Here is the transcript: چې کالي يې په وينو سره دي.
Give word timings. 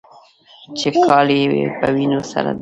چې 0.77 0.87
کالي 1.05 1.39
يې 1.57 1.65
په 1.77 1.87
وينو 1.95 2.19
سره 2.31 2.51
دي. 2.57 2.59